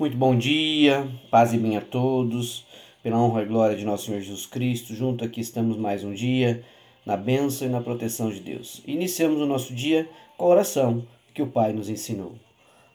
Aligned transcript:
Muito 0.00 0.16
bom 0.16 0.34
dia, 0.34 1.06
paz 1.30 1.52
e 1.52 1.58
bem 1.58 1.76
a 1.76 1.80
todos, 1.82 2.64
pela 3.02 3.18
honra 3.18 3.42
e 3.42 3.44
glória 3.44 3.76
de 3.76 3.84
nosso 3.84 4.06
Senhor 4.06 4.18
Jesus 4.18 4.46
Cristo. 4.46 4.94
Junto 4.94 5.22
aqui 5.22 5.42
estamos 5.42 5.76
mais 5.76 6.02
um 6.02 6.14
dia, 6.14 6.64
na 7.04 7.18
bênção 7.18 7.68
e 7.68 7.70
na 7.70 7.82
proteção 7.82 8.30
de 8.30 8.40
Deus. 8.40 8.80
Iniciamos 8.86 9.42
o 9.42 9.44
nosso 9.44 9.74
dia 9.74 10.08
com 10.38 10.46
a 10.46 10.48
oração 10.48 11.06
que 11.34 11.42
o 11.42 11.48
Pai 11.48 11.74
nos 11.74 11.90
ensinou. 11.90 12.32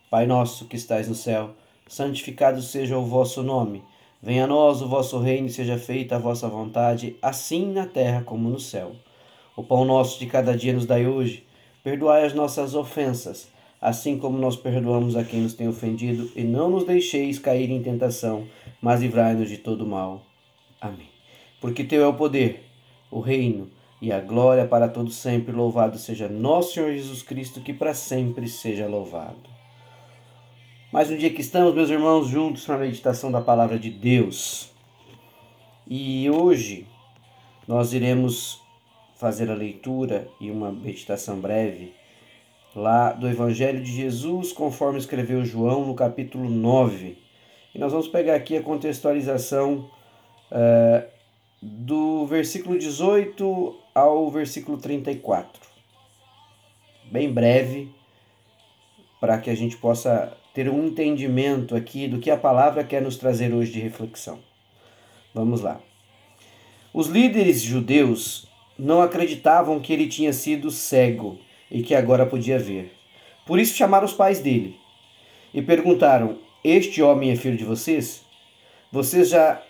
Pai 0.10 0.26
nosso 0.26 0.65
que 0.65 0.76
estais 0.76 1.07
no 1.07 1.13
céu, 1.13 1.52
santificado 1.88 2.60
seja 2.63 2.97
o 2.97 3.06
vosso 3.06 3.44
nome. 3.44 3.83
Venha 4.19 4.46
a 4.46 4.47
nós 4.47 4.81
o 4.81 4.90
vosso 4.90 5.19
reino 5.19 5.46
e 5.46 5.51
seja 5.51 5.78
feita 5.78 6.15
a 6.15 6.19
vossa 6.19 6.47
vontade, 6.47 7.15
assim 7.22 7.72
na 7.72 7.85
terra 7.85 8.24
como 8.24 8.49
no 8.49 8.60
céu. 8.60 8.94
O 9.56 9.62
pão 9.62 9.85
nosso 9.85 10.17
de 10.17 10.26
cada 10.26 10.58
dia 10.58 10.74
nos 10.74 10.87
dai 10.87 11.06
hoje. 11.06 11.46
Perdoai 11.83 12.26
as 12.26 12.33
nossas 12.33 12.74
ofensas 12.74 13.53
assim 13.86 14.17
como 14.17 14.40
nós 14.40 14.56
perdoamos 14.56 15.15
a 15.15 15.24
quem 15.24 15.42
nos 15.42 15.54
tem 15.54 15.68
ofendido, 15.68 16.31
e 16.36 16.44
não 16.44 16.72
nos 16.72 16.86
deixeis 16.86 17.38
cair 17.38 17.70
em 17.70 17.84
tentação, 17.84 18.48
mas 18.82 19.00
livrai-nos 19.00 19.48
de 19.48 19.59
todo 19.59 19.86
mal. 19.86 20.23
Amém. 20.82 21.08
Porque 21.62 21.84
teu 21.84 22.04
é 22.04 22.08
o 22.08 22.16
poder, 22.16 22.64
o 23.12 23.20
reino 23.20 23.70
e 24.02 24.12
a 24.12 24.20
glória 24.20 24.66
para 24.66 24.88
todos 24.88 25.16
sempre. 25.16 25.52
Louvado 25.52 26.00
seja 26.00 26.28
nosso 26.28 26.73
Senhor 26.73 26.94
Jesus 26.94 27.22
Cristo, 27.22 27.62
que 27.62 27.73
para 27.73 27.94
sempre 27.94 28.48
seja 28.48 28.88
louvado. 28.88 29.50
Mais 30.92 31.12
um 31.12 31.17
dia 31.17 31.30
que 31.30 31.42
estamos, 31.42 31.76
meus 31.76 31.92
irmãos, 31.92 32.28
juntos 32.28 32.66
na 32.66 32.80
meditação 32.80 33.31
da 33.31 33.42
palavra 33.42 33.78
de 33.78 33.92
Deus. 33.92 34.72
E 35.88 36.28
hoje 36.31 36.88
nós 37.67 37.94
iremos 37.94 38.59
fazer 39.16 39.52
a 39.52 39.56
leitura 39.56 40.28
e 40.42 40.50
uma 40.50 40.72
meditação 40.72 41.40
breve 41.40 41.94
lá 42.76 43.14
do 43.14 43.28
Evangelho 43.30 43.82
de 43.82 43.92
Jesus, 43.92 44.52
conforme 44.52 45.00
escreveu 45.00 45.46
João 45.46 45.86
no 45.86 45.96
capítulo 45.96 46.50
9. 46.50 47.18
E 47.74 47.80
nós 47.80 47.92
vamos 47.92 48.10
pegar 48.10 48.36
aqui 48.36 48.58
a 48.58 48.62
contextualização 48.62 49.90
uh, 50.52 51.08
do 51.62 52.26
versículo 52.26 52.78
18 52.78 53.80
ao 53.95 54.30
versículo 54.30 54.78
34. 54.78 55.62
Bem 57.09 57.32
breve, 57.32 57.90
para 59.22 59.38
que 59.38 59.50
a 59.50 59.56
gente 59.56 59.78
possa 59.78 60.36
ter 60.54 60.70
um 60.70 60.88
entendimento 60.88 61.76
aqui 61.76 62.08
do 62.08 62.20
que 62.20 62.30
a 62.30 62.38
palavra 62.38 62.84
quer 62.84 63.02
nos 63.02 63.17
trazer 63.17 63.54
hoje 63.54 63.72
de 63.72 63.80
reflexão. 63.80 64.39
Vamos 65.34 65.62
lá. 65.62 65.80
Os 66.94 67.08
líderes 67.08 67.62
judeus 67.62 68.48
não 68.78 69.02
acreditavam 69.02 69.80
que 69.80 69.94
ele 69.94 70.08
tinha 70.08 70.34
sido 70.34 70.72
cego 70.72 71.39
e 71.76 71.84
que 71.84 71.94
agora 71.94 72.26
podia 72.26 72.58
ver. 72.58 72.94
Por 73.45 73.59
isso 73.59 73.76
chamaram 73.76 74.06
os 74.06 74.14
pais 74.14 74.40
dele 74.40 74.80
e 75.54 75.62
perguntaram: 75.62 76.38
Este 76.64 77.02
homem 77.02 77.32
é 77.32 77.36
filho 77.36 77.58
de 77.58 77.66
vocês? 77.66 78.23
Vocês 78.90 79.28
já 79.28 79.62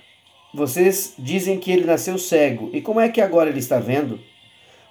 vocês 0.53 1.16
dizem 1.17 1.59
que 1.59 1.72
ele 1.72 1.84
nasceu 1.84 2.20
cego, 2.20 2.70
e 2.72 2.80
como 2.80 3.00
é 3.00 3.09
que 3.09 3.20
agora 3.20 3.50
ele 3.50 3.58
está 3.58 3.80
vendo? 3.80 4.20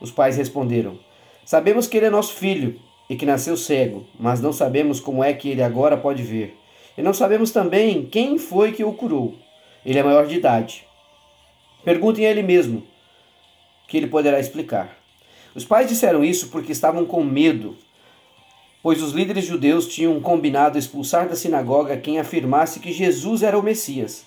Os 0.01 0.11
pais 0.11 0.37
responderam: 0.37 0.99
Sabemos 1.45 1.87
que 1.87 1.97
ele 1.97 2.07
é 2.07 2.11
nosso 2.11 2.35
filho 2.35 2.81
e 3.09 3.15
que 3.15 3.25
nasceu 3.25 3.57
cego, 3.57 4.05
mas 4.19 4.41
não 4.41 4.53
sabemos 4.53 4.99
como 4.99 5.23
é 5.23 5.33
que 5.33 5.49
ele 5.49 5.63
agora 5.63 5.97
pode 5.97 6.21
ver. 6.25 6.59
E 6.99 7.03
não 7.03 7.15
sabemos 7.15 7.53
também 7.53 8.07
quem 8.07 8.39
foi 8.39 8.73
que 8.73 8.83
o 8.83 8.93
curou. 8.93 9.37
Ele 9.87 10.01
é 10.01 10.03
maior 10.03 10.27
de 10.27 10.35
idade. 10.35 10.85
Perguntem 11.85 12.27
a 12.27 12.31
ele 12.31 12.43
mesmo, 12.43 12.83
que 13.87 13.99
ele 13.99 14.09
poderá 14.09 14.41
explicar. 14.41 15.04
Os 15.55 15.65
pais 15.65 15.89
disseram 15.89 16.25
isso 16.25 16.49
porque 16.49 16.73
estavam 16.73 17.07
com 17.07 17.23
medo, 17.23 17.77
pois 18.83 19.01
os 19.01 19.13
líderes 19.13 19.45
judeus 19.45 19.87
tinham 19.87 20.21
combinado 20.21 20.77
expulsar 20.77 21.29
da 21.29 21.37
sinagoga 21.37 21.97
quem 21.97 22.19
afirmasse 22.19 22.81
que 22.81 22.93
Jesus 22.93 23.43
era 23.43 23.59
o 23.59 23.63
Messias. 23.63 24.25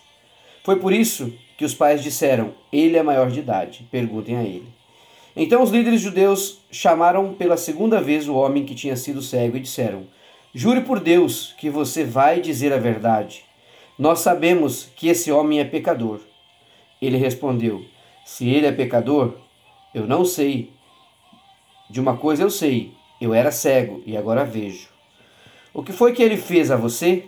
Foi 0.64 0.78
por 0.78 0.94
isso 0.94 1.34
que 1.58 1.66
os 1.66 1.74
pais 1.74 2.02
disseram: 2.02 2.54
Ele 2.72 2.96
é 2.96 3.04
maior 3.04 3.30
de 3.30 3.40
idade, 3.40 3.86
perguntem 3.92 4.38
a 4.38 4.44
ele. 4.44 4.68
Então 5.36 5.62
os 5.62 5.70
líderes 5.70 6.02
judeus 6.02 6.62
chamaram 6.72 7.34
pela 7.34 7.58
segunda 7.58 8.02
vez 8.02 8.28
o 8.28 8.36
homem 8.36 8.66
que 8.66 8.74
tinha 8.74 8.96
sido 8.96 9.22
cego 9.22 9.58
e 9.58 9.62
disseram: 9.62 10.08
Jure 10.54 10.82
por 10.82 11.00
Deus 11.00 11.54
que 11.58 11.70
você 11.70 12.06
vai 12.06 12.40
dizer 12.40 12.72
a 12.72 12.78
verdade. 12.78 13.44
Nós 14.00 14.20
sabemos 14.20 14.90
que 14.96 15.10
esse 15.10 15.32
homem 15.32 15.60
é 15.60 15.66
pecador. 15.66 16.22
Ele 17.02 17.18
respondeu: 17.18 17.84
Se 18.26 18.48
ele 18.50 18.66
é 18.66 18.72
pecador, 18.72 19.34
eu 19.94 20.08
não 20.08 20.24
sei 20.24 20.72
de 21.90 22.00
uma 22.00 22.18
coisa 22.18 22.44
eu 22.44 22.50
sei: 22.50 22.94
eu 23.20 23.34
era 23.34 23.52
cego 23.52 24.02
e 24.06 24.16
agora 24.16 24.46
vejo. 24.46 24.90
O 25.74 25.84
que 25.84 25.92
foi 25.92 26.14
que 26.14 26.24
ele 26.24 26.38
fez 26.38 26.72
a 26.72 26.76
você? 26.76 27.26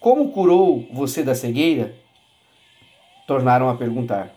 Como 0.00 0.30
curou 0.30 0.86
você 0.92 1.22
da 1.22 1.34
cegueira? 1.34 1.96
Tornaram 3.26 3.68
a 3.68 3.76
perguntar. 3.76 4.34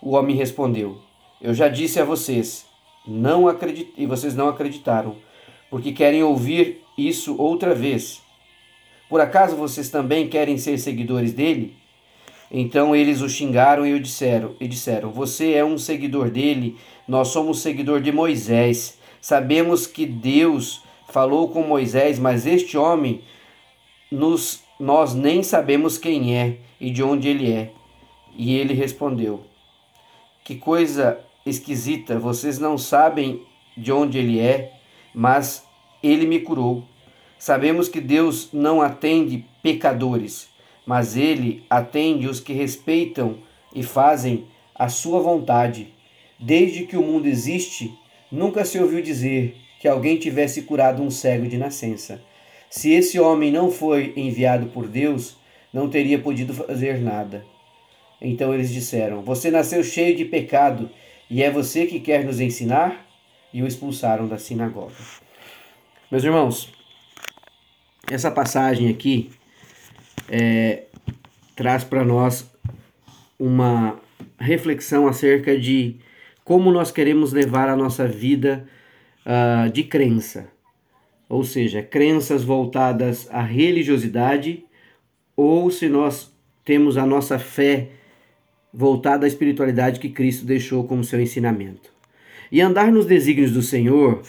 O 0.00 0.14
homem 0.14 0.36
respondeu: 0.36 1.00
Eu 1.40 1.54
já 1.54 1.68
disse 1.68 2.00
a 2.00 2.04
vocês, 2.04 2.66
não 3.06 3.48
acredit... 3.48 3.92
e 3.96 4.06
vocês 4.06 4.34
não 4.34 4.48
acreditaram, 4.48 5.16
porque 5.68 5.92
querem 5.92 6.22
ouvir 6.22 6.82
isso 6.96 7.36
outra 7.38 7.74
vez. 7.74 8.22
Por 9.08 9.20
acaso 9.20 9.56
vocês 9.56 9.90
também 9.90 10.28
querem 10.28 10.56
ser 10.56 10.78
seguidores 10.78 11.32
dele? 11.32 11.76
Então 12.50 12.96
eles 12.96 13.20
o 13.20 13.28
xingaram 13.28 13.86
e 13.86 13.94
o 13.94 14.00
disseram, 14.00 14.56
e 14.58 14.66
disseram: 14.66 15.12
Você 15.12 15.52
é 15.52 15.64
um 15.64 15.78
seguidor 15.78 16.30
dele, 16.30 16.76
nós 17.06 17.28
somos 17.28 17.60
seguidor 17.60 18.00
de 18.00 18.10
Moisés. 18.10 18.98
Sabemos 19.20 19.86
que 19.86 20.04
Deus 20.04 20.82
falou 21.08 21.48
com 21.48 21.62
Moisés, 21.62 22.18
mas 22.18 22.46
este 22.46 22.76
homem 22.76 23.20
nos 24.10 24.62
nós 24.80 25.14
nem 25.14 25.42
sabemos 25.42 25.96
quem 25.98 26.36
é 26.36 26.56
e 26.80 26.90
de 26.90 27.02
onde 27.02 27.28
ele 27.28 27.52
é. 27.52 27.70
E 28.36 28.56
ele 28.56 28.74
respondeu: 28.74 29.44
Que 30.42 30.56
coisa 30.56 31.20
esquisita, 31.46 32.18
vocês 32.18 32.58
não 32.58 32.76
sabem 32.76 33.42
de 33.76 33.92
onde 33.92 34.18
ele 34.18 34.40
é, 34.40 34.72
mas 35.14 35.64
ele 36.02 36.26
me 36.26 36.40
curou. 36.40 36.84
Sabemos 37.38 37.88
que 37.88 38.00
Deus 38.00 38.50
não 38.52 38.82
atende 38.82 39.46
pecadores 39.62 40.49
mas 40.90 41.16
ele 41.16 41.64
atende 41.70 42.26
os 42.26 42.40
que 42.40 42.52
respeitam 42.52 43.38
e 43.72 43.80
fazem 43.80 44.46
a 44.74 44.88
sua 44.88 45.20
vontade. 45.20 45.94
Desde 46.36 46.84
que 46.84 46.96
o 46.96 47.02
mundo 47.02 47.28
existe, 47.28 47.96
nunca 48.28 48.64
se 48.64 48.76
ouviu 48.76 49.00
dizer 49.00 49.56
que 49.78 49.86
alguém 49.86 50.16
tivesse 50.16 50.62
curado 50.62 51.00
um 51.00 51.08
cego 51.08 51.46
de 51.46 51.56
nascença. 51.56 52.20
Se 52.68 52.90
esse 52.90 53.20
homem 53.20 53.52
não 53.52 53.70
foi 53.70 54.12
enviado 54.16 54.66
por 54.70 54.88
Deus, 54.88 55.36
não 55.72 55.88
teria 55.88 56.18
podido 56.18 56.52
fazer 56.52 56.98
nada. 56.98 57.46
Então 58.20 58.52
eles 58.52 58.72
disseram: 58.72 59.22
Você 59.22 59.48
nasceu 59.48 59.84
cheio 59.84 60.16
de 60.16 60.24
pecado 60.24 60.90
e 61.30 61.40
é 61.40 61.52
você 61.52 61.86
que 61.86 62.00
quer 62.00 62.24
nos 62.24 62.40
ensinar? 62.40 63.06
E 63.54 63.62
o 63.62 63.66
expulsaram 63.68 64.26
da 64.26 64.38
sinagoga. 64.38 64.96
Meus 66.10 66.24
irmãos, 66.24 66.68
essa 68.10 68.28
passagem 68.28 68.88
aqui 68.88 69.30
é, 70.30 70.84
traz 71.56 71.82
para 71.82 72.04
nós 72.04 72.48
uma 73.38 73.98
reflexão 74.38 75.06
acerca 75.06 75.58
de 75.58 75.96
como 76.44 76.70
nós 76.70 76.90
queremos 76.90 77.32
levar 77.32 77.68
a 77.68 77.76
nossa 77.76 78.06
vida 78.06 78.66
uh, 79.26 79.70
de 79.70 79.84
crença, 79.84 80.48
ou 81.28 81.44
seja, 81.44 81.82
crenças 81.82 82.42
voltadas 82.42 83.28
à 83.30 83.42
religiosidade, 83.42 84.64
ou 85.36 85.70
se 85.70 85.88
nós 85.88 86.32
temos 86.64 86.96
a 86.96 87.06
nossa 87.06 87.38
fé 87.38 87.90
voltada 88.72 89.26
à 89.26 89.28
espiritualidade 89.28 90.00
que 90.00 90.08
Cristo 90.08 90.44
deixou 90.44 90.84
como 90.84 91.04
seu 91.04 91.20
ensinamento. 91.20 91.90
E 92.50 92.60
andar 92.60 92.90
nos 92.90 93.06
desígnios 93.06 93.52
do 93.52 93.62
Senhor 93.62 94.22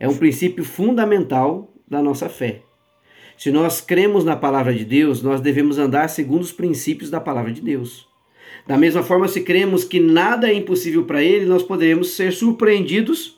é 0.00 0.08
um 0.08 0.16
princípio 0.16 0.64
fundamental 0.64 1.72
da 1.88 2.02
nossa 2.02 2.28
fé. 2.28 2.62
Se 3.42 3.50
nós 3.50 3.80
cremos 3.80 4.24
na 4.24 4.36
palavra 4.36 4.72
de 4.72 4.84
Deus, 4.84 5.20
nós 5.20 5.40
devemos 5.40 5.76
andar 5.76 6.06
segundo 6.06 6.42
os 6.42 6.52
princípios 6.52 7.10
da 7.10 7.20
palavra 7.20 7.52
de 7.52 7.60
Deus. 7.60 8.06
Da 8.68 8.78
mesma 8.78 9.02
forma, 9.02 9.26
se 9.26 9.40
cremos 9.40 9.82
que 9.82 9.98
nada 9.98 10.48
é 10.48 10.54
impossível 10.54 11.04
para 11.04 11.24
Ele, 11.24 11.44
nós 11.46 11.64
poderemos 11.64 12.10
ser 12.10 12.32
surpreendidos 12.32 13.36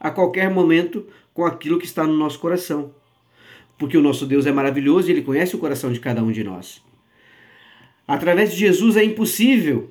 a 0.00 0.10
qualquer 0.10 0.50
momento 0.50 1.06
com 1.32 1.44
aquilo 1.44 1.78
que 1.78 1.86
está 1.86 2.04
no 2.04 2.16
nosso 2.16 2.40
coração. 2.40 2.92
Porque 3.78 3.96
o 3.96 4.02
nosso 4.02 4.26
Deus 4.26 4.44
é 4.44 4.50
maravilhoso 4.50 5.08
e 5.08 5.12
Ele 5.12 5.22
conhece 5.22 5.54
o 5.54 5.60
coração 5.60 5.92
de 5.92 6.00
cada 6.00 6.20
um 6.20 6.32
de 6.32 6.42
nós. 6.42 6.82
Através 8.08 8.50
de 8.50 8.58
Jesus 8.58 8.96
é 8.96 9.04
impossível 9.04 9.88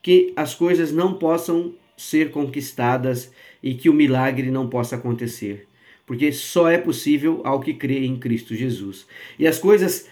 que 0.00 0.32
as 0.36 0.54
coisas 0.54 0.92
não 0.92 1.14
possam 1.14 1.74
ser 1.96 2.30
conquistadas 2.30 3.32
e 3.60 3.74
que 3.74 3.90
o 3.90 3.92
milagre 3.92 4.48
não 4.48 4.68
possa 4.68 4.94
acontecer 4.94 5.67
porque 6.08 6.32
só 6.32 6.70
é 6.70 6.78
possível 6.78 7.42
ao 7.44 7.60
que 7.60 7.74
crê 7.74 8.06
em 8.06 8.16
Cristo 8.16 8.54
Jesus. 8.54 9.06
E 9.38 9.46
as 9.46 9.58
coisas 9.58 10.08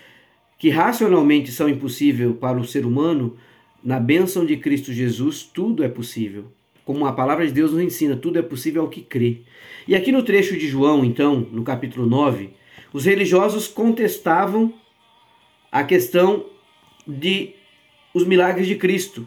que 0.58 0.68
racionalmente 0.68 1.50
são 1.50 1.70
impossíveis 1.70 2.36
para 2.38 2.58
o 2.58 2.66
ser 2.66 2.84
humano, 2.84 3.38
na 3.82 3.98
bênção 3.98 4.44
de 4.44 4.58
Cristo 4.58 4.92
Jesus, 4.92 5.42
tudo 5.42 5.82
é 5.82 5.88
possível. 5.88 6.52
Como 6.84 7.06
a 7.06 7.14
palavra 7.14 7.46
de 7.46 7.52
Deus 7.52 7.72
nos 7.72 7.80
ensina, 7.80 8.14
tudo 8.14 8.38
é 8.38 8.42
possível 8.42 8.82
ao 8.82 8.90
que 8.90 9.00
crê. 9.00 9.38
E 9.88 9.96
aqui 9.96 10.12
no 10.12 10.22
trecho 10.22 10.58
de 10.58 10.68
João, 10.68 11.02
então, 11.02 11.48
no 11.50 11.62
capítulo 11.64 12.04
9, 12.04 12.50
os 12.92 13.06
religiosos 13.06 13.66
contestavam 13.66 14.74
a 15.72 15.82
questão 15.82 16.44
de 17.06 17.54
os 18.12 18.26
milagres 18.26 18.66
de 18.66 18.74
Cristo, 18.74 19.26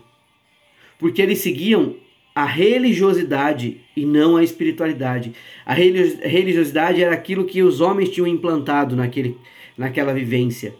porque 0.99 1.19
eles 1.19 1.39
seguiam 1.39 1.95
a 2.39 2.45
religiosidade 2.45 3.81
e 3.97 4.05
não 4.05 4.37
a 4.37 4.43
espiritualidade. 4.43 5.33
A 5.65 5.73
religiosidade 5.73 7.03
era 7.03 7.13
aquilo 7.13 7.43
que 7.43 7.61
os 7.61 7.81
homens 7.81 8.11
tinham 8.11 8.25
implantado 8.25 8.95
naquele, 8.95 9.37
naquela 9.77 10.13
vivência. 10.13 10.73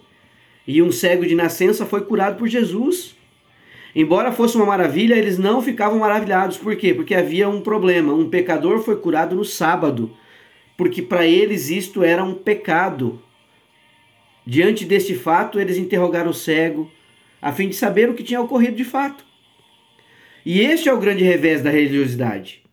E 0.65 0.81
um 0.81 0.89
cego 0.89 1.25
de 1.25 1.35
nascença 1.35 1.85
foi 1.85 1.99
curado 2.05 2.37
por 2.37 2.47
Jesus. 2.47 3.13
Embora 3.93 4.31
fosse 4.31 4.55
uma 4.55 4.65
maravilha, 4.65 5.15
eles 5.15 5.37
não 5.37 5.61
ficavam 5.61 5.99
maravilhados. 5.99 6.55
Por 6.55 6.77
quê? 6.77 6.93
Porque 6.93 7.13
havia 7.13 7.49
um 7.49 7.59
problema. 7.59 8.13
Um 8.13 8.29
pecador 8.29 8.79
foi 8.79 8.95
curado 8.95 9.35
no 9.35 9.43
sábado, 9.43 10.15
porque 10.77 11.01
para 11.01 11.27
eles 11.27 11.69
isto 11.69 12.03
era 12.05 12.23
um 12.23 12.35
pecado. 12.35 13.21
Diante 14.45 14.85
deste 14.85 15.13
fato, 15.13 15.59
eles 15.59 15.75
interrogaram 15.75 16.31
o 16.31 16.33
cego, 16.33 16.89
a 17.41 17.51
fim 17.51 17.67
de 17.67 17.75
saber 17.75 18.09
o 18.09 18.13
que 18.13 18.23
tinha 18.23 18.39
ocorrido 18.39 18.77
de 18.77 18.85
fato. 18.85 19.27
E 20.45 20.61
este 20.61 20.89
é 20.89 20.93
o 20.93 20.99
grande 20.99 21.23
revés 21.23 21.61
da 21.61 21.69
religiosidade. 21.69 22.63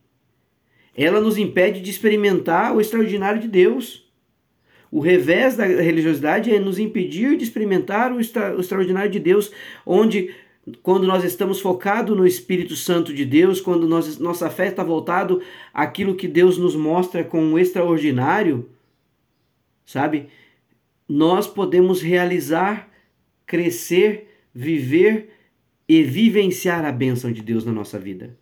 Ela 0.96 1.20
nos 1.20 1.36
impede 1.36 1.80
de 1.80 1.90
experimentar 1.90 2.74
o 2.74 2.80
extraordinário 2.80 3.40
de 3.40 3.48
Deus. 3.48 4.06
O 4.90 5.00
revés 5.00 5.56
da 5.56 5.66
religiosidade 5.66 6.54
é 6.54 6.58
nos 6.58 6.78
impedir 6.78 7.36
de 7.36 7.44
experimentar 7.44 8.12
o, 8.12 8.20
extra, 8.20 8.56
o 8.56 8.60
extraordinário 8.60 9.10
de 9.10 9.18
Deus, 9.18 9.52
onde 9.84 10.34
quando 10.82 11.06
nós 11.06 11.22
estamos 11.22 11.60
focados 11.60 12.16
no 12.16 12.26
Espírito 12.26 12.74
Santo 12.74 13.12
de 13.12 13.24
Deus, 13.24 13.60
quando 13.60 13.86
nós, 13.86 14.18
nossa 14.18 14.50
fé 14.50 14.66
está 14.68 14.82
voltado 14.82 15.40
àquilo 15.72 16.16
que 16.16 16.26
Deus 16.26 16.58
nos 16.58 16.74
mostra 16.74 17.22
com 17.22 17.52
o 17.52 17.58
extraordinário, 17.58 18.68
sabe? 19.84 20.28
Nós 21.08 21.46
podemos 21.46 22.00
realizar, 22.00 22.88
crescer, 23.46 24.28
viver 24.52 25.35
e 25.88 26.02
vivenciar 26.02 26.84
a 26.84 26.92
bênção 26.92 27.30
de 27.32 27.42
Deus 27.42 27.64
na 27.64 27.72
nossa 27.72 27.98
vida. 27.98 28.36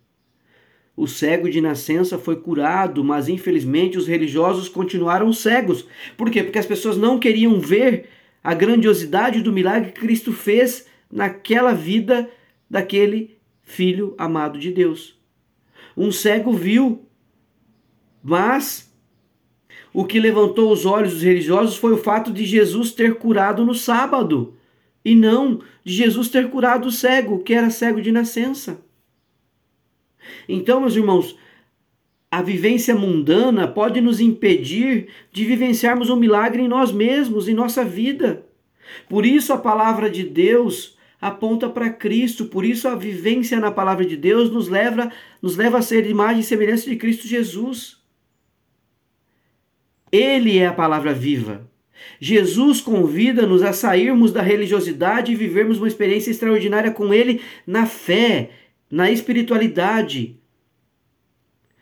O 0.97 1.07
cego 1.07 1.49
de 1.49 1.59
nascença 1.59 2.17
foi 2.17 2.37
curado, 2.37 3.03
mas 3.03 3.27
infelizmente 3.27 3.97
os 3.97 4.07
religiosos 4.07 4.69
continuaram 4.69 5.31
cegos. 5.33 5.85
Por 6.15 6.29
quê? 6.31 6.41
Porque 6.41 6.59
as 6.59 6.65
pessoas 6.65 6.97
não 6.97 7.19
queriam 7.19 7.59
ver 7.59 8.09
a 8.43 8.53
grandiosidade 8.53 9.41
do 9.41 9.51
milagre 9.51 9.91
que 9.91 9.99
Cristo 9.99 10.31
fez 10.31 10.87
naquela 11.11 11.73
vida 11.73 12.29
daquele 12.69 13.37
filho 13.61 14.15
amado 14.17 14.57
de 14.57 14.71
Deus. 14.71 15.19
Um 15.97 16.11
cego 16.11 16.53
viu, 16.53 17.05
mas 18.23 18.93
o 19.93 20.05
que 20.05 20.19
levantou 20.19 20.71
os 20.71 20.85
olhos 20.85 21.13
dos 21.13 21.23
religiosos 21.23 21.75
foi 21.75 21.91
o 21.91 21.97
fato 21.97 22.31
de 22.31 22.45
Jesus 22.45 22.91
ter 22.91 23.15
curado 23.15 23.65
no 23.65 23.73
sábado 23.73 24.55
e 25.05 25.13
não 25.13 25.61
de 25.83 25.93
Jesus 25.93 26.29
ter 26.29 26.49
curado 26.49 26.87
o 26.87 26.91
cego, 26.91 27.43
que 27.43 27.53
era 27.53 27.69
cego 27.69 28.01
de 28.01 28.11
nascença. 28.11 28.83
Então, 30.49 30.81
meus 30.81 30.95
irmãos, 30.95 31.37
a 32.31 32.41
vivência 32.41 32.95
mundana 32.95 33.67
pode 33.67 34.01
nos 34.01 34.19
impedir 34.19 35.07
de 35.31 35.45
vivenciarmos 35.45 36.09
um 36.09 36.15
milagre 36.15 36.63
em 36.63 36.67
nós 36.67 36.91
mesmos, 36.91 37.47
em 37.47 37.53
nossa 37.53 37.85
vida. 37.85 38.43
Por 39.07 39.25
isso 39.25 39.53
a 39.53 39.57
palavra 39.57 40.09
de 40.09 40.23
Deus 40.23 40.97
aponta 41.21 41.69
para 41.69 41.89
Cristo, 41.89 42.45
por 42.45 42.65
isso 42.65 42.87
a 42.87 42.95
vivência 42.95 43.59
na 43.59 43.71
palavra 43.71 44.05
de 44.05 44.17
Deus 44.17 44.49
nos 44.51 44.67
leva, 44.67 45.11
nos 45.41 45.55
leva 45.55 45.77
a 45.77 45.81
ser 45.81 46.09
imagem 46.09 46.41
e 46.41 46.43
semelhança 46.43 46.89
de 46.89 46.95
Cristo 46.95 47.27
Jesus. 47.27 47.97
Ele 50.11 50.57
é 50.57 50.67
a 50.67 50.73
palavra 50.73 51.13
viva. 51.13 51.69
Jesus 52.19 52.81
convida-nos 52.81 53.61
a 53.61 53.73
sairmos 53.73 54.31
da 54.31 54.41
religiosidade 54.41 55.31
e 55.31 55.35
vivermos 55.35 55.77
uma 55.77 55.87
experiência 55.87 56.31
extraordinária 56.31 56.91
com 56.91 57.13
Ele 57.13 57.41
na 57.65 57.85
fé, 57.85 58.51
na 58.89 59.11
espiritualidade. 59.11 60.39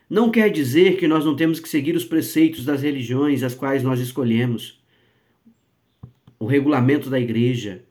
Não 0.08 0.30
quer 0.30 0.50
dizer 0.50 0.96
que 0.96 1.08
nós 1.08 1.24
não 1.24 1.34
temos 1.34 1.58
que 1.58 1.68
seguir 1.68 1.96
os 1.96 2.04
preceitos 2.04 2.64
das 2.64 2.82
religiões 2.82 3.42
as 3.42 3.54
quais 3.54 3.82
nós 3.82 4.00
escolhemos, 4.00 4.82
o 6.38 6.46
regulamento 6.46 7.08
da 7.08 7.18
igreja, 7.18 7.84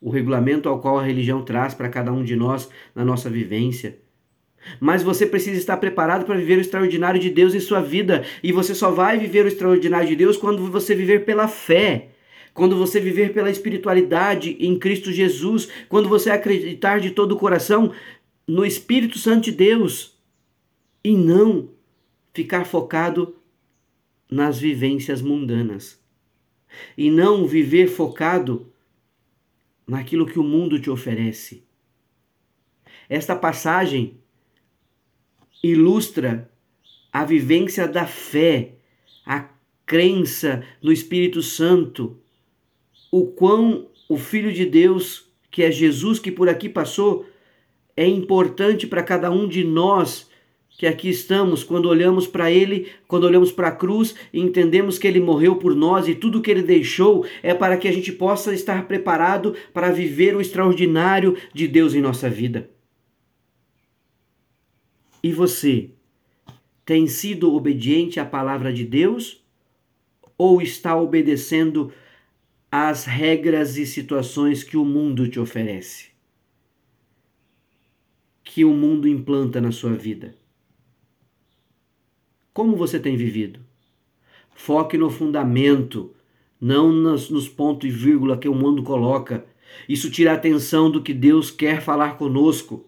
o 0.00 0.10
regulamento 0.10 0.68
ao 0.68 0.80
qual 0.80 0.98
a 0.98 1.04
religião 1.04 1.42
traz 1.42 1.72
para 1.72 1.88
cada 1.88 2.12
um 2.12 2.22
de 2.22 2.36
nós 2.36 2.68
na 2.94 3.04
nossa 3.04 3.30
vivência. 3.30 3.98
Mas 4.80 5.02
você 5.02 5.26
precisa 5.26 5.58
estar 5.58 5.76
preparado 5.76 6.24
para 6.24 6.36
viver 6.36 6.58
o 6.58 6.60
extraordinário 6.60 7.20
de 7.20 7.30
Deus 7.30 7.54
em 7.54 7.60
sua 7.60 7.80
vida. 7.80 8.24
E 8.42 8.52
você 8.52 8.74
só 8.74 8.90
vai 8.90 9.18
viver 9.18 9.44
o 9.44 9.48
extraordinário 9.48 10.08
de 10.08 10.16
Deus 10.16 10.36
quando 10.36 10.66
você 10.70 10.94
viver 10.94 11.24
pela 11.24 11.48
fé. 11.48 12.10
Quando 12.52 12.76
você 12.76 13.00
viver 13.00 13.32
pela 13.32 13.50
espiritualidade 13.50 14.56
em 14.60 14.78
Cristo 14.78 15.12
Jesus. 15.12 15.68
Quando 15.88 16.08
você 16.08 16.30
acreditar 16.30 17.00
de 17.00 17.10
todo 17.10 17.32
o 17.32 17.38
coração 17.38 17.92
no 18.46 18.64
Espírito 18.64 19.18
Santo 19.18 19.44
de 19.44 19.52
Deus. 19.52 20.18
E 21.02 21.16
não 21.16 21.70
ficar 22.32 22.64
focado 22.64 23.36
nas 24.30 24.58
vivências 24.58 25.20
mundanas. 25.20 26.02
E 26.96 27.10
não 27.10 27.46
viver 27.46 27.86
focado 27.86 28.72
naquilo 29.86 30.26
que 30.26 30.38
o 30.38 30.42
mundo 30.42 30.80
te 30.80 30.90
oferece. 30.90 31.62
Esta 33.08 33.36
passagem 33.36 34.18
ilustra 35.70 36.50
a 37.12 37.24
vivência 37.24 37.88
da 37.88 38.06
fé, 38.06 38.72
a 39.24 39.48
crença 39.86 40.62
no 40.82 40.92
Espírito 40.92 41.42
Santo, 41.42 42.18
o 43.10 43.26
quão 43.26 43.88
o 44.08 44.18
Filho 44.18 44.52
de 44.52 44.66
Deus, 44.66 45.30
que 45.50 45.62
é 45.62 45.70
Jesus 45.70 46.18
que 46.18 46.30
por 46.30 46.48
aqui 46.48 46.68
passou, 46.68 47.26
é 47.96 48.06
importante 48.06 48.86
para 48.86 49.02
cada 49.02 49.30
um 49.30 49.48
de 49.48 49.64
nós 49.64 50.28
que 50.76 50.86
aqui 50.86 51.08
estamos, 51.08 51.62
quando 51.62 51.88
olhamos 51.88 52.26
para 52.26 52.50
Ele, 52.50 52.88
quando 53.06 53.24
olhamos 53.24 53.52
para 53.52 53.68
a 53.68 53.72
cruz 53.72 54.14
e 54.32 54.40
entendemos 54.40 54.98
que 54.98 55.06
Ele 55.06 55.20
morreu 55.20 55.56
por 55.56 55.74
nós 55.74 56.08
e 56.08 56.14
tudo 56.14 56.42
que 56.42 56.50
Ele 56.50 56.62
deixou 56.62 57.24
é 57.42 57.54
para 57.54 57.76
que 57.76 57.86
a 57.86 57.92
gente 57.92 58.12
possa 58.12 58.52
estar 58.52 58.86
preparado 58.88 59.54
para 59.72 59.92
viver 59.92 60.34
o 60.34 60.40
extraordinário 60.40 61.36
de 61.54 61.68
Deus 61.68 61.94
em 61.94 62.00
nossa 62.00 62.28
vida. 62.28 62.73
E 65.24 65.32
você 65.32 65.88
tem 66.84 67.06
sido 67.06 67.54
obediente 67.54 68.20
à 68.20 68.26
palavra 68.26 68.70
de 68.70 68.84
Deus 68.84 69.42
ou 70.36 70.60
está 70.60 70.94
obedecendo 70.94 71.90
às 72.70 73.06
regras 73.06 73.78
e 73.78 73.86
situações 73.86 74.62
que 74.62 74.76
o 74.76 74.84
mundo 74.84 75.26
te 75.26 75.40
oferece? 75.40 76.08
Que 78.42 78.66
o 78.66 78.74
mundo 78.74 79.08
implanta 79.08 79.62
na 79.62 79.72
sua 79.72 79.94
vida? 79.94 80.34
Como 82.52 82.76
você 82.76 83.00
tem 83.00 83.16
vivido? 83.16 83.60
Foque 84.54 84.98
no 84.98 85.08
fundamento, 85.08 86.14
não 86.60 86.92
nos, 86.92 87.30
nos 87.30 87.48
pontos 87.48 87.88
e 87.88 87.90
vírgula 87.90 88.36
que 88.36 88.46
o 88.46 88.54
mundo 88.54 88.82
coloca. 88.82 89.46
Isso 89.88 90.10
tira 90.10 90.32
a 90.32 90.34
atenção 90.34 90.90
do 90.90 91.02
que 91.02 91.14
Deus 91.14 91.50
quer 91.50 91.80
falar 91.80 92.18
conosco. 92.18 92.84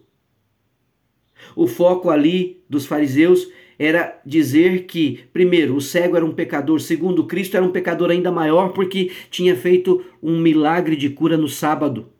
O 1.55 1.67
foco 1.67 2.09
ali 2.09 2.63
dos 2.69 2.85
fariseus 2.85 3.47
era 3.79 4.19
dizer 4.25 4.85
que, 4.85 5.19
primeiro, 5.31 5.75
o 5.75 5.81
cego 5.81 6.15
era 6.15 6.25
um 6.25 6.33
pecador, 6.33 6.79
segundo, 6.79 7.25
Cristo 7.25 7.55
era 7.55 7.65
um 7.65 7.71
pecador 7.71 8.09
ainda 8.09 8.31
maior 8.31 8.69
porque 8.69 9.11
tinha 9.29 9.55
feito 9.55 10.03
um 10.21 10.39
milagre 10.39 10.95
de 10.95 11.09
cura 11.09 11.37
no 11.37 11.47
sábado. 11.47 12.11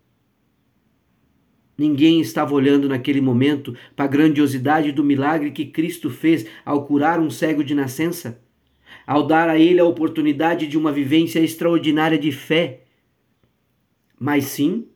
Ninguém 1.76 2.20
estava 2.20 2.54
olhando 2.54 2.88
naquele 2.88 3.20
momento 3.20 3.76
para 3.94 4.04
a 4.04 4.08
grandiosidade 4.08 4.90
do 4.90 5.04
milagre 5.04 5.52
que 5.52 5.66
Cristo 5.66 6.10
fez 6.10 6.46
ao 6.64 6.84
curar 6.84 7.20
um 7.20 7.30
cego 7.30 7.62
de 7.62 7.74
nascença, 7.74 8.42
ao 9.06 9.26
dar 9.26 9.48
a 9.48 9.58
ele 9.58 9.80
a 9.80 9.84
oportunidade 9.84 10.66
de 10.66 10.76
uma 10.76 10.90
vivência 10.90 11.38
extraordinária 11.38 12.18
de 12.18 12.32
fé, 12.32 12.84
mas 14.18 14.44
sim 14.46 14.88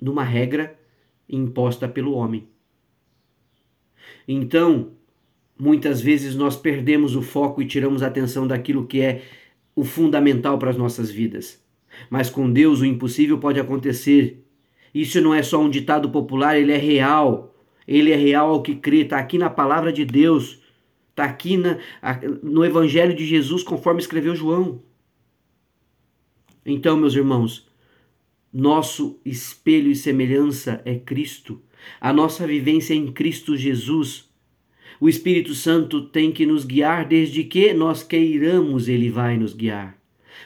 numa 0.00 0.24
regra 0.24 0.76
imposta 1.28 1.88
pelo 1.88 2.14
homem. 2.14 2.48
Então, 4.26 4.92
muitas 5.58 6.00
vezes 6.00 6.34
nós 6.34 6.56
perdemos 6.56 7.16
o 7.16 7.22
foco 7.22 7.60
e 7.60 7.66
tiramos 7.66 8.02
a 8.02 8.06
atenção 8.06 8.46
daquilo 8.46 8.86
que 8.86 9.00
é 9.00 9.22
o 9.74 9.84
fundamental 9.84 10.58
para 10.58 10.70
as 10.70 10.76
nossas 10.76 11.10
vidas. 11.10 11.62
Mas 12.10 12.30
com 12.30 12.50
Deus 12.50 12.80
o 12.80 12.86
impossível 12.86 13.38
pode 13.38 13.58
acontecer. 13.58 14.44
Isso 14.94 15.20
não 15.20 15.34
é 15.34 15.42
só 15.42 15.60
um 15.60 15.70
ditado 15.70 16.10
popular, 16.10 16.58
ele 16.58 16.72
é 16.72 16.76
real. 16.76 17.54
Ele 17.86 18.12
é 18.12 18.16
real 18.16 18.50
ao 18.50 18.62
que 18.62 18.74
crê, 18.74 18.98
está 18.98 19.18
aqui 19.18 19.38
na 19.38 19.48
palavra 19.48 19.90
de 19.90 20.04
Deus, 20.04 20.60
está 21.08 21.24
aqui 21.24 21.56
na, 21.56 21.78
no 22.42 22.62
Evangelho 22.62 23.14
de 23.14 23.24
Jesus, 23.24 23.62
conforme 23.62 24.00
escreveu 24.00 24.36
João. 24.36 24.82
Então, 26.66 26.98
meus 26.98 27.14
irmãos, 27.14 27.66
nosso 28.52 29.18
espelho 29.24 29.90
e 29.90 29.96
semelhança 29.96 30.82
é 30.84 30.96
Cristo. 30.96 31.62
A 32.00 32.12
nossa 32.12 32.46
vivência 32.46 32.94
em 32.94 33.10
Cristo 33.12 33.56
Jesus. 33.56 34.28
O 35.00 35.08
Espírito 35.08 35.54
Santo 35.54 36.02
tem 36.02 36.32
que 36.32 36.44
nos 36.44 36.64
guiar 36.64 37.06
desde 37.06 37.44
que 37.44 37.72
nós 37.72 38.02
queiramos, 38.02 38.88
ele 38.88 39.10
vai 39.10 39.36
nos 39.36 39.54
guiar. 39.54 39.96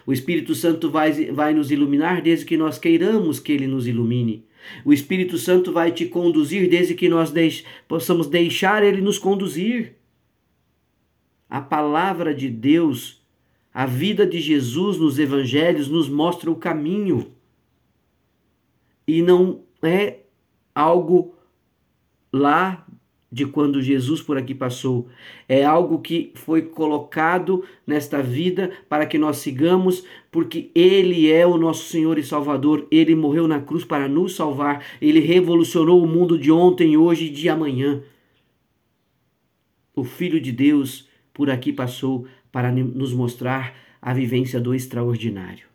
O 0.06 0.12
Espírito 0.12 0.54
Santo 0.54 0.90
vai, 0.90 1.12
vai 1.32 1.54
nos 1.54 1.70
iluminar 1.70 2.20
desde 2.20 2.44
que 2.44 2.56
nós 2.56 2.78
queiramos 2.78 3.38
que 3.38 3.52
ele 3.52 3.66
nos 3.66 3.86
ilumine. 3.86 4.44
O 4.84 4.92
Espírito 4.92 5.38
Santo 5.38 5.72
vai 5.72 5.90
te 5.92 6.06
conduzir 6.06 6.68
desde 6.68 6.94
que 6.94 7.08
nós 7.08 7.30
deix, 7.30 7.64
possamos 7.88 8.26
deixar 8.26 8.82
ele 8.82 9.00
nos 9.00 9.18
conduzir. 9.18 9.96
A 11.48 11.60
palavra 11.60 12.34
de 12.34 12.48
Deus, 12.48 13.22
a 13.72 13.86
vida 13.86 14.26
de 14.26 14.40
Jesus 14.40 14.98
nos 14.98 15.18
evangelhos 15.18 15.88
nos 15.88 16.08
mostra 16.08 16.50
o 16.50 16.56
caminho. 16.56 17.32
E 19.06 19.20
não 19.22 19.62
é 19.82 20.20
algo 20.74 21.34
lá 22.32 22.86
de 23.32 23.46
quando 23.46 23.80
Jesus 23.80 24.20
por 24.20 24.36
aqui 24.36 24.54
passou. 24.54 25.08
É 25.48 25.64
algo 25.64 26.00
que 26.00 26.32
foi 26.34 26.62
colocado 26.62 27.64
nesta 27.86 28.22
vida 28.22 28.70
para 28.90 29.06
que 29.06 29.16
nós 29.16 29.38
sigamos, 29.38 30.04
porque 30.30 30.70
Ele 30.74 31.30
é 31.30 31.46
o 31.46 31.56
nosso 31.56 31.88
Senhor 31.88 32.18
e 32.18 32.22
Salvador. 32.22 32.86
Ele 32.90 33.14
morreu 33.14 33.48
na 33.48 33.58
cruz 33.58 33.84
para 33.84 34.06
nos 34.06 34.36
salvar. 34.36 34.84
Ele 35.00 35.18
revolucionou 35.18 36.02
o 36.02 36.06
mundo 36.06 36.38
de 36.38 36.52
ontem, 36.52 36.94
hoje 36.94 37.26
e 37.26 37.30
de 37.30 37.48
amanhã. 37.48 38.02
O 39.94 40.04
Filho 40.04 40.38
de 40.38 40.52
Deus 40.52 41.08
por 41.32 41.48
aqui 41.48 41.72
passou 41.72 42.26
para 42.50 42.70
nos 42.70 43.14
mostrar 43.14 43.74
a 44.00 44.12
vivência 44.12 44.60
do 44.60 44.74
extraordinário. 44.74 45.66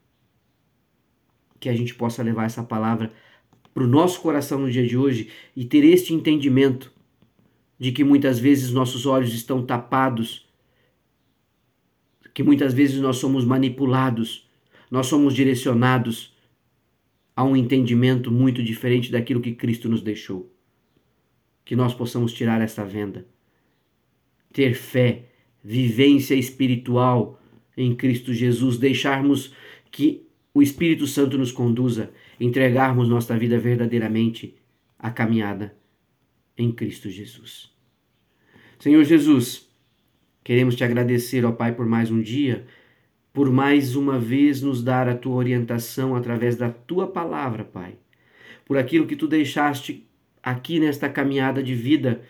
Que 1.59 1.69
a 1.69 1.75
gente 1.75 1.95
possa 1.95 2.21
levar 2.21 2.45
essa 2.45 2.61
palavra 2.61 3.11
para 3.77 3.84
o 3.84 3.88
nosso 3.88 4.22
coração 4.22 4.57
no 4.57 4.72
dia 4.72 4.88
de 4.88 4.98
hoje 4.98 5.29
e 5.55 5.63
ter 5.63 5.86
este 5.86 6.12
entendimento 6.12 6.91
de 7.77 7.91
que 7.91 8.03
muitas 8.03 8.39
vezes 8.39 8.72
nossos 8.72 9.05
olhos 9.05 9.31
estão 9.36 9.63
tapados, 9.63 10.48
que 12.34 12.41
muitas 12.41 12.74
vezes 12.74 13.00
nós 13.00 13.17
somos 13.17 13.46
manipulados, 13.46 14.50
nós 14.89 15.05
somos 15.05 15.36
direcionados 15.36 16.36
a 17.36 17.43
um 17.43 17.55
entendimento 17.55 18.31
muito 18.31 18.63
diferente 18.63 19.12
daquilo 19.12 19.41
que 19.41 19.53
Cristo 19.53 19.88
nos 19.88 20.01
deixou. 20.01 20.51
Que 21.63 21.75
nós 21.75 21.93
possamos 21.93 22.34
tirar 22.34 22.60
essa 22.60 22.84
venda, 22.84 23.27
ter 24.51 24.74
fé, 24.74 25.25
vivência 25.63 26.34
espiritual 26.34 27.39
em 27.77 27.93
Cristo 27.96 28.34
Jesus, 28.34 28.79
deixarmos 28.79 29.53
que 29.91 30.25
o 30.51 30.63
Espírito 30.63 31.05
Santo 31.05 31.38
nos 31.38 31.51
conduza, 31.51 32.12
entregarmos 32.39 33.10
nossa 33.10 33.38
vida 33.38 33.58
verdadeiramente 33.58 34.56
à 34.98 35.10
caminhada 35.10 35.75
em 36.58 36.72
Cristo 36.72 37.10
Jesus. 37.10 37.72
Senhor 38.79 39.03
Jesus, 39.03 39.70
queremos 40.44 40.75
te 40.75 40.84
agradecer, 40.84 41.46
ó 41.46 41.51
Pai, 41.51 41.74
por 41.74 41.86
mais 41.86 42.12
um 42.12 42.22
dia, 42.22 42.65
por 43.34 43.51
mais 43.51 43.96
uma 43.96 44.20
vez 44.20 44.62
nos 44.62 44.84
dar 44.84 45.08
a 45.08 45.15
tua 45.15 45.36
orientação 45.36 46.15
através 46.15 46.56
da 46.56 46.70
tua 46.70 47.08
palavra, 47.08 47.63
Pai, 47.63 47.96
por 48.65 48.77
aquilo 48.77 49.08
que 49.08 49.15
tu 49.15 49.27
deixaste 49.27 50.08
aqui 50.41 50.79
nesta 50.79 51.10
caminhada 51.10 51.62
de 51.62 51.75
vida 51.75 52.22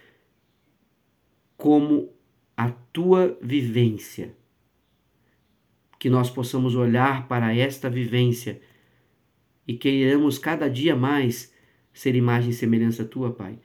como 1.55 2.09
a 2.55 2.69
tua 2.69 3.37
vivência. 3.41 4.33
Que 5.99 6.09
nós 6.09 6.29
possamos 6.29 6.75
olhar 6.75 7.27
para 7.27 7.55
esta 7.55 7.89
vivência 7.89 8.61
e 9.67 9.73
queiramos 9.73 10.39
cada 10.39 10.69
dia 10.69 10.95
mais 10.95 11.53
ser 11.93 12.15
imagem 12.15 12.51
e 12.51 12.53
semelhança 12.53 13.03
tua, 13.03 13.31
Pai. 13.31 13.59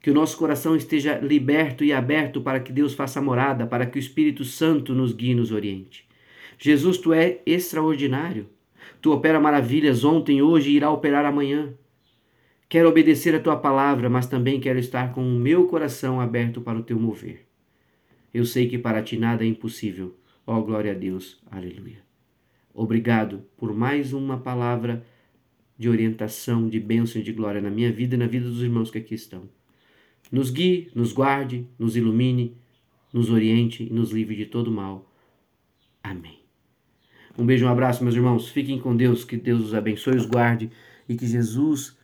Que 0.00 0.10
o 0.10 0.14
nosso 0.14 0.38
coração 0.38 0.76
esteja 0.76 1.18
liberto 1.18 1.82
e 1.82 1.92
aberto 1.92 2.40
para 2.40 2.60
que 2.60 2.72
Deus 2.72 2.94
faça 2.94 3.20
morada, 3.20 3.66
para 3.66 3.84
que 3.84 3.98
o 3.98 4.00
Espírito 4.00 4.44
Santo 4.44 4.94
nos 4.94 5.12
guie 5.12 5.30
e 5.30 5.34
nos 5.34 5.50
oriente. 5.50 6.06
Jesus, 6.58 6.98
tu 6.98 7.12
é 7.12 7.40
extraordinário. 7.44 8.48
Tu 9.00 9.12
opera 9.12 9.40
maravilhas 9.40 10.04
ontem, 10.04 10.40
hoje 10.40 10.70
e 10.70 10.76
irá 10.76 10.90
operar 10.90 11.24
amanhã. 11.24 11.74
Quero 12.68 12.88
obedecer 12.88 13.34
a 13.34 13.40
tua 13.40 13.56
palavra, 13.56 14.08
mas 14.08 14.26
também 14.26 14.60
quero 14.60 14.78
estar 14.78 15.12
com 15.12 15.22
o 15.22 15.38
meu 15.38 15.66
coração 15.66 16.20
aberto 16.20 16.60
para 16.60 16.78
o 16.78 16.82
teu 16.82 16.98
mover. 16.98 17.46
Eu 18.32 18.44
sei 18.44 18.68
que 18.68 18.78
para 18.78 19.02
ti 19.02 19.16
nada 19.16 19.44
é 19.44 19.48
impossível. 19.48 20.14
Ó 20.46 20.56
oh, 20.56 20.62
glória 20.62 20.92
a 20.92 20.94
Deus. 20.94 21.40
Aleluia. 21.50 22.02
Obrigado 22.74 23.42
por 23.56 23.74
mais 23.74 24.12
uma 24.12 24.38
palavra 24.38 25.04
de 25.78 25.88
orientação, 25.88 26.68
de 26.68 26.80
bênção 26.80 27.20
e 27.20 27.24
de 27.24 27.32
glória 27.32 27.60
na 27.60 27.70
minha 27.70 27.92
vida 27.92 28.16
e 28.16 28.18
na 28.18 28.26
vida 28.26 28.48
dos 28.48 28.62
irmãos 28.62 28.90
que 28.90 28.98
aqui 28.98 29.14
estão. 29.14 29.48
Nos 30.30 30.50
guie, 30.50 30.90
nos 30.94 31.12
guarde, 31.12 31.66
nos 31.78 31.96
ilumine, 31.96 32.56
nos 33.12 33.30
oriente 33.30 33.84
e 33.84 33.92
nos 33.92 34.10
livre 34.10 34.36
de 34.36 34.46
todo 34.46 34.70
mal. 34.70 35.10
Amém. 36.02 36.40
Um 37.38 37.46
beijo, 37.46 37.64
um 37.64 37.68
abraço, 37.68 38.02
meus 38.02 38.16
irmãos. 38.16 38.48
Fiquem 38.48 38.80
com 38.80 38.96
Deus, 38.96 39.24
que 39.24 39.36
Deus 39.36 39.62
os 39.62 39.74
abençoe, 39.74 40.16
os 40.16 40.26
guarde 40.26 40.70
e 41.08 41.16
que 41.16 41.26
Jesus, 41.26 41.96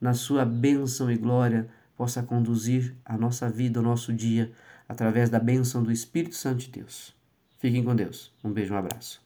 na 0.00 0.14
sua 0.14 0.44
bênção 0.44 1.10
e 1.10 1.16
glória, 1.16 1.68
possa 1.96 2.22
conduzir 2.22 2.94
a 3.04 3.18
nossa 3.18 3.50
vida, 3.50 3.80
o 3.80 3.82
nosso 3.82 4.12
dia, 4.12 4.52
através 4.88 5.28
da 5.28 5.40
bênção 5.40 5.82
do 5.82 5.90
Espírito 5.90 6.36
Santo 6.36 6.60
de 6.60 6.70
Deus. 6.70 7.14
Fiquem 7.58 7.82
com 7.82 7.96
Deus. 7.96 8.32
Um 8.44 8.52
beijo, 8.52 8.72
um 8.72 8.76
abraço. 8.76 9.25